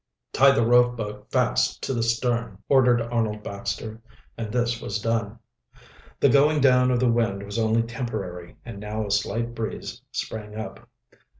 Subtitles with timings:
[0.33, 4.01] "Tie the rowboat fast to the stern," ordered Arnold Baxter,
[4.35, 5.37] and this was done.
[6.19, 10.55] The going down of the wind was only temporary, and now a slight breeze sprang
[10.55, 10.89] up.